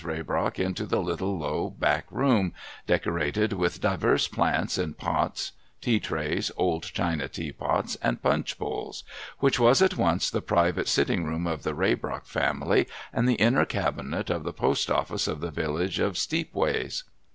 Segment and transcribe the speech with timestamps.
[0.03, 2.55] Raybrock into the little, low back room,—
[2.87, 9.03] decorated with divers plants in pots, tea trays, old china teapots, and punch bowls,—
[9.41, 13.63] which was at once the private sitting room of the Raybrock family and the inner
[13.63, 17.03] cabinet of the post office of the village of Steepways.